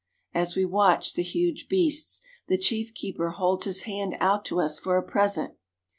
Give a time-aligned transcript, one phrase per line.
[0.33, 4.79] As we watch the huge beasts, the chief keeper holds his hand out to us
[4.79, 5.53] for a present.